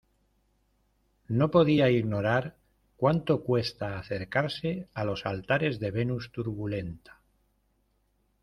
no 1.27 1.51
podía 1.51 1.91
ignorar 1.91 2.57
cuánto 2.97 3.43
cuesta 3.43 3.99
acercarse 3.99 4.87
a 4.95 5.03
los 5.05 5.27
altares 5.27 5.79
de 5.79 5.91
Venus 5.91 6.31
Turbulenta. 6.31 7.21